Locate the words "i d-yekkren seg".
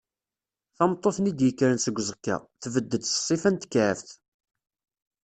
1.31-1.95